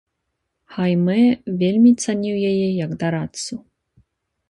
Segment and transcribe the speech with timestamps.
[0.77, 1.19] Хаймэ
[1.61, 3.63] вельмі цаніў яе як дарадцу.